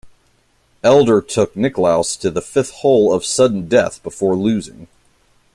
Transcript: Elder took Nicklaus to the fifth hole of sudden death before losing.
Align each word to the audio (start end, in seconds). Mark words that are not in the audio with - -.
Elder 0.83 1.21
took 1.21 1.55
Nicklaus 1.55 2.15
to 2.15 2.31
the 2.31 2.41
fifth 2.41 2.71
hole 2.71 3.13
of 3.13 3.23
sudden 3.23 3.67
death 3.67 4.01
before 4.01 4.35
losing. 4.35 4.87